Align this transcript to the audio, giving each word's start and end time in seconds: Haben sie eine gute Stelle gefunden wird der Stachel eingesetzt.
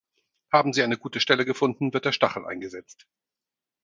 Haben 0.51 0.73
sie 0.73 0.81
eine 0.81 0.97
gute 0.97 1.19
Stelle 1.19 1.45
gefunden 1.45 1.93
wird 1.93 2.05
der 2.05 2.11
Stachel 2.11 2.43
eingesetzt. 2.47 3.05